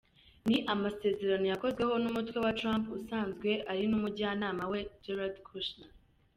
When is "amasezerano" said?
0.73-1.45